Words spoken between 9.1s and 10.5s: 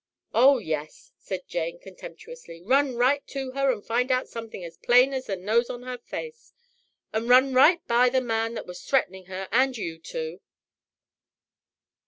her and you too."